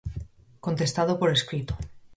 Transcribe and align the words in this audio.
Contestado 0.65 1.13
por 1.19 1.29
escrito. 1.37 1.73